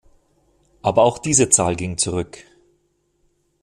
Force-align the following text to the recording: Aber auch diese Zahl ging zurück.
Aber 0.81 1.03
auch 1.03 1.19
diese 1.19 1.49
Zahl 1.49 1.75
ging 1.75 1.99
zurück. 1.99 2.39